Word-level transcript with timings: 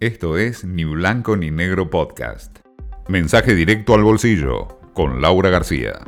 Esto 0.00 0.38
es 0.38 0.64
Ni 0.64 0.84
Blanco 0.84 1.36
ni 1.36 1.50
Negro 1.50 1.90
Podcast. 1.90 2.60
Mensaje 3.08 3.54
directo 3.54 3.92
al 3.92 4.02
bolsillo 4.02 4.66
con 4.94 5.20
Laura 5.20 5.50
García. 5.50 6.00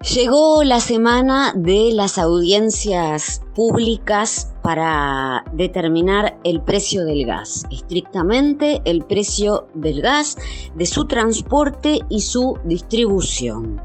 Llegó 0.00 0.64
la 0.64 0.80
semana 0.80 1.52
de 1.54 1.92
las 1.92 2.18
audiencias 2.18 3.40
públicas 3.54 4.52
para 4.64 5.44
determinar 5.52 6.40
el 6.42 6.60
precio 6.60 7.04
del 7.04 7.24
gas, 7.24 7.66
estrictamente 7.70 8.82
el 8.84 9.04
precio 9.04 9.68
del 9.74 10.02
gas, 10.02 10.36
de 10.74 10.86
su 10.86 11.06
transporte 11.06 12.00
y 12.08 12.22
su 12.22 12.58
distribución 12.64 13.80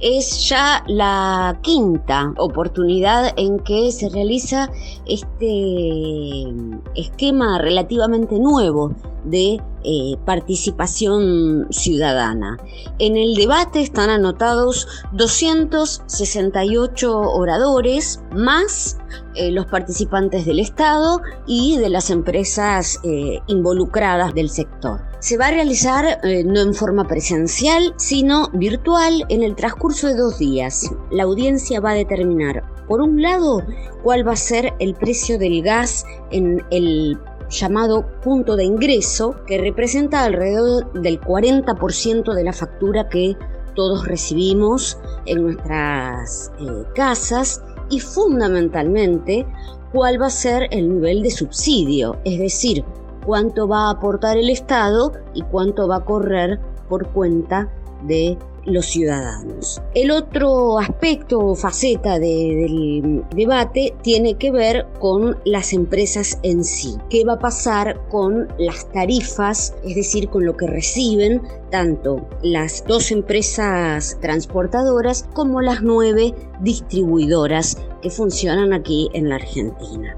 es 0.00 0.48
ya 0.48 0.82
la 0.86 1.58
quinta 1.62 2.32
oportunidad 2.38 3.34
en 3.36 3.58
que 3.60 3.92
se 3.92 4.08
realiza 4.08 4.70
este 5.06 6.46
esquema 6.94 7.58
relativamente 7.58 8.38
nuevo 8.38 8.94
de 9.24 9.60
eh, 9.82 10.16
participación 10.24 11.66
ciudadana. 11.70 12.58
En 12.98 13.16
el 13.16 13.34
debate 13.34 13.80
están 13.80 14.10
anotados 14.10 14.86
268 15.12 17.20
oradores 17.20 18.20
más 18.34 18.98
eh, 19.34 19.50
los 19.50 19.66
participantes 19.66 20.46
del 20.46 20.60
Estado 20.60 21.20
y 21.46 21.76
de 21.76 21.90
las 21.90 22.08
empresas 22.10 22.98
eh, 23.04 23.40
involucradas 23.46 24.34
del 24.34 24.50
sector. 24.50 25.09
Se 25.20 25.36
va 25.36 25.48
a 25.48 25.50
realizar 25.50 26.18
no 26.46 26.60
en 26.60 26.72
forma 26.72 27.06
presencial, 27.06 27.92
sino 27.98 28.48
virtual 28.54 29.26
en 29.28 29.42
el 29.42 29.54
transcurso 29.54 30.06
de 30.06 30.16
dos 30.16 30.38
días. 30.38 30.90
La 31.10 31.24
audiencia 31.24 31.78
va 31.78 31.90
a 31.90 31.94
determinar, 31.94 32.64
por 32.88 33.02
un 33.02 33.20
lado, 33.20 33.62
cuál 34.02 34.26
va 34.26 34.32
a 34.32 34.36
ser 34.36 34.72
el 34.78 34.94
precio 34.94 35.38
del 35.38 35.62
gas 35.62 36.06
en 36.30 36.64
el 36.70 37.18
llamado 37.50 38.06
punto 38.22 38.56
de 38.56 38.64
ingreso, 38.64 39.36
que 39.46 39.58
representa 39.58 40.24
alrededor 40.24 40.90
del 40.94 41.20
40% 41.20 42.32
de 42.32 42.44
la 42.44 42.54
factura 42.54 43.10
que 43.10 43.36
todos 43.74 44.06
recibimos 44.06 44.98
en 45.26 45.42
nuestras 45.42 46.50
eh, 46.60 46.84
casas 46.94 47.62
y 47.90 48.00
fundamentalmente 48.00 49.46
cuál 49.92 50.20
va 50.20 50.28
a 50.28 50.30
ser 50.30 50.68
el 50.70 50.88
nivel 50.94 51.22
de 51.22 51.30
subsidio, 51.30 52.18
es 52.24 52.38
decir, 52.38 52.84
cuánto 53.24 53.68
va 53.68 53.88
a 53.88 53.92
aportar 53.92 54.36
el 54.36 54.50
Estado 54.50 55.12
y 55.34 55.42
cuánto 55.42 55.88
va 55.88 55.96
a 55.96 56.04
correr 56.04 56.60
por 56.88 57.08
cuenta 57.08 57.70
de 58.02 58.38
los 58.64 58.86
ciudadanos. 58.86 59.80
El 59.94 60.10
otro 60.10 60.78
aspecto 60.78 61.38
o 61.38 61.54
faceta 61.54 62.18
del 62.18 63.24
debate 63.34 63.94
tiene 64.02 64.34
que 64.34 64.50
ver 64.50 64.86
con 64.98 65.38
las 65.44 65.72
empresas 65.72 66.38
en 66.42 66.64
sí. 66.64 66.96
¿Qué 67.08 67.24
va 67.24 67.34
a 67.34 67.38
pasar 67.38 68.06
con 68.08 68.48
las 68.58 68.90
tarifas, 68.92 69.74
es 69.84 69.94
decir, 69.94 70.28
con 70.28 70.44
lo 70.44 70.56
que 70.56 70.66
reciben 70.66 71.42
tanto 71.70 72.28
las 72.42 72.84
dos 72.86 73.10
empresas 73.10 74.18
transportadoras 74.20 75.26
como 75.32 75.60
las 75.60 75.82
nueve 75.82 76.34
distribuidoras 76.60 77.78
que 78.02 78.10
funcionan 78.10 78.72
aquí 78.72 79.08
en 79.14 79.28
la 79.28 79.36
Argentina? 79.36 80.16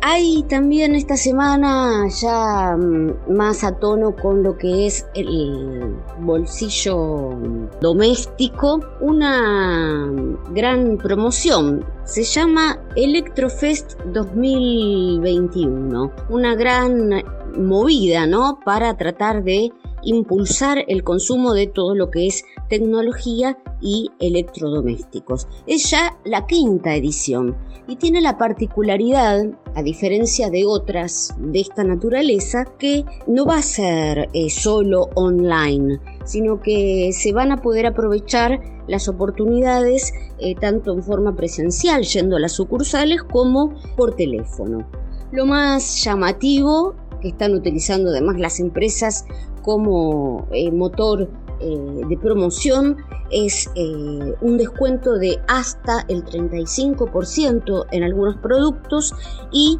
Hay 0.00 0.44
también 0.44 0.94
esta 0.94 1.16
semana 1.16 2.06
ya 2.08 2.76
mm, 2.76 3.34
más 3.34 3.64
a 3.64 3.72
tono 3.72 4.14
con 4.14 4.44
lo 4.44 4.56
que 4.56 4.86
es 4.86 5.04
el 5.14 5.96
bolsillo 6.20 7.36
doméstico, 7.80 8.80
una 9.00 10.08
gran 10.50 10.98
promoción. 10.98 11.84
Se 12.04 12.22
llama 12.22 12.78
Electrofest 12.94 13.98
2021, 14.12 16.12
una 16.28 16.54
gran 16.54 17.24
movida, 17.56 18.26
¿no? 18.26 18.60
Para 18.64 18.96
tratar 18.96 19.42
de 19.42 19.72
impulsar 20.02 20.84
el 20.88 21.04
consumo 21.04 21.52
de 21.52 21.66
todo 21.66 21.94
lo 21.94 22.10
que 22.10 22.26
es 22.26 22.44
tecnología 22.68 23.58
y 23.80 24.10
electrodomésticos. 24.20 25.48
Es 25.66 25.90
ya 25.90 26.18
la 26.24 26.46
quinta 26.46 26.94
edición 26.94 27.56
y 27.86 27.96
tiene 27.96 28.20
la 28.20 28.36
particularidad, 28.36 29.46
a 29.74 29.82
diferencia 29.82 30.50
de 30.50 30.66
otras 30.66 31.34
de 31.38 31.60
esta 31.60 31.84
naturaleza, 31.84 32.66
que 32.78 33.04
no 33.26 33.46
va 33.46 33.56
a 33.56 33.62
ser 33.62 34.28
eh, 34.34 34.50
solo 34.50 35.08
online, 35.14 36.00
sino 36.24 36.60
que 36.60 37.10
se 37.12 37.32
van 37.32 37.50
a 37.52 37.62
poder 37.62 37.86
aprovechar 37.86 38.60
las 38.88 39.08
oportunidades 39.08 40.12
eh, 40.38 40.54
tanto 40.54 40.92
en 40.92 41.02
forma 41.02 41.34
presencial, 41.34 42.02
yendo 42.02 42.36
a 42.36 42.40
las 42.40 42.52
sucursales, 42.52 43.22
como 43.22 43.74
por 43.96 44.14
teléfono. 44.14 44.86
Lo 45.32 45.46
más 45.46 46.02
llamativo 46.04 46.94
que 47.20 47.28
están 47.28 47.54
utilizando 47.54 48.10
además 48.10 48.38
las 48.38 48.60
empresas 48.60 49.24
como 49.68 50.48
eh, 50.50 50.70
motor 50.72 51.28
eh, 51.60 52.00
de 52.08 52.16
promoción 52.16 52.96
es 53.30 53.70
eh, 53.74 54.34
un 54.40 54.56
descuento 54.56 55.18
de 55.18 55.38
hasta 55.46 56.06
el 56.08 56.24
35% 56.24 57.84
en 57.90 58.02
algunos 58.02 58.36
productos 58.36 59.12
y 59.52 59.78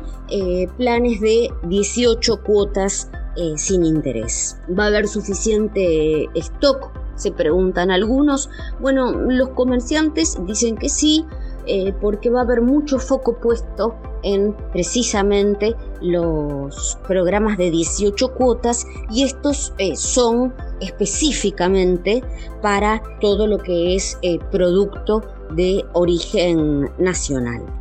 planes 0.76 1.22
de 1.22 1.48
18 1.62 2.42
cuotas 2.42 3.10
sin 3.56 3.86
interés. 3.86 4.58
¿Va 4.78 4.84
a 4.84 4.86
haber 4.88 5.08
suficiente 5.08 6.26
stock? 6.34 6.90
Se 7.14 7.32
preguntan 7.32 7.90
algunos. 7.90 8.50
Bueno, 8.80 9.12
los 9.12 9.48
comerciantes 9.50 10.36
dicen 10.44 10.76
que 10.76 10.90
sí, 10.90 11.24
porque 12.00 12.30
va 12.30 12.40
a 12.40 12.42
haber 12.42 12.62
mucho 12.62 12.98
foco 12.98 13.38
puesto 13.38 13.94
en 14.22 14.54
precisamente 14.72 15.74
los 16.00 16.98
programas 17.06 17.58
de 17.58 17.70
18 17.70 18.34
cuotas 18.34 18.86
y 19.10 19.24
estos 19.24 19.72
eh, 19.78 19.96
son 19.96 20.54
específicamente 20.80 22.22
para 22.62 23.02
todo 23.20 23.46
lo 23.46 23.58
que 23.58 23.94
es 23.94 24.18
eh, 24.22 24.38
producto 24.50 25.22
de 25.54 25.84
origen 25.92 26.90
nacional. 26.98 27.77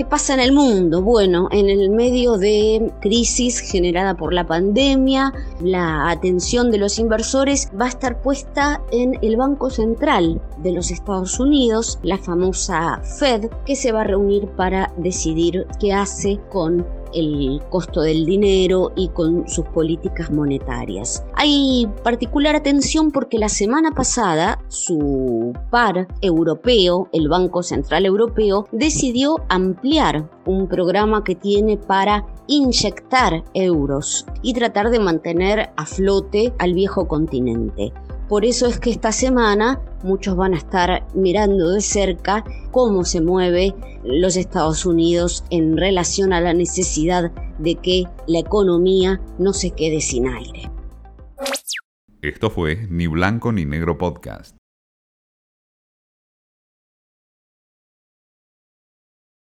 ¿Qué 0.00 0.06
pasa 0.06 0.32
en 0.32 0.40
el 0.40 0.52
mundo? 0.52 1.02
Bueno, 1.02 1.48
en 1.50 1.68
el 1.68 1.90
medio 1.90 2.38
de 2.38 2.90
crisis 3.02 3.58
generada 3.58 4.16
por 4.16 4.32
la 4.32 4.46
pandemia, 4.46 5.34
la 5.60 6.08
atención 6.08 6.70
de 6.70 6.78
los 6.78 6.98
inversores 6.98 7.70
va 7.78 7.84
a 7.84 7.90
estar 7.90 8.22
puesta 8.22 8.80
en 8.92 9.18
el 9.20 9.36
Banco 9.36 9.68
Central 9.68 10.40
de 10.62 10.72
los 10.72 10.90
Estados 10.90 11.38
Unidos, 11.38 11.98
la 12.02 12.16
famosa 12.16 13.02
Fed, 13.18 13.50
que 13.66 13.76
se 13.76 13.92
va 13.92 14.00
a 14.00 14.04
reunir 14.04 14.46
para 14.56 14.90
decidir 14.96 15.66
qué 15.78 15.92
hace 15.92 16.40
con 16.50 16.86
el 17.14 17.60
costo 17.70 18.00
del 18.02 18.24
dinero 18.24 18.92
y 18.96 19.08
con 19.08 19.48
sus 19.48 19.66
políticas 19.66 20.30
monetarias. 20.30 21.24
Hay 21.34 21.88
particular 22.02 22.56
atención 22.56 23.10
porque 23.10 23.38
la 23.38 23.48
semana 23.48 23.92
pasada 23.92 24.62
su 24.68 25.52
par 25.70 26.08
europeo, 26.20 27.08
el 27.12 27.28
Banco 27.28 27.62
Central 27.62 28.06
Europeo, 28.06 28.66
decidió 28.72 29.36
ampliar 29.48 30.28
un 30.46 30.68
programa 30.68 31.24
que 31.24 31.34
tiene 31.34 31.76
para 31.76 32.26
inyectar 32.46 33.44
euros 33.54 34.26
y 34.42 34.54
tratar 34.54 34.90
de 34.90 34.98
mantener 34.98 35.70
a 35.76 35.86
flote 35.86 36.52
al 36.58 36.74
viejo 36.74 37.06
continente. 37.06 37.92
Por 38.30 38.44
eso 38.44 38.68
es 38.68 38.78
que 38.78 38.90
esta 38.90 39.10
semana 39.10 39.80
muchos 40.04 40.36
van 40.36 40.54
a 40.54 40.56
estar 40.56 41.04
mirando 41.14 41.72
de 41.72 41.80
cerca 41.80 42.44
cómo 42.70 43.04
se 43.04 43.20
mueve 43.20 43.74
los 44.04 44.36
Estados 44.36 44.86
Unidos 44.86 45.42
en 45.50 45.76
relación 45.76 46.32
a 46.32 46.40
la 46.40 46.54
necesidad 46.54 47.32
de 47.58 47.74
que 47.74 48.04
la 48.28 48.38
economía 48.38 49.20
no 49.40 49.52
se 49.52 49.72
quede 49.72 50.00
sin 50.00 50.28
aire. 50.28 50.70
Esto 52.22 52.50
fue 52.50 52.86
Ni 52.88 53.08
Blanco 53.08 53.50
ni 53.50 53.64
Negro 53.64 53.98
Podcast. 53.98 54.59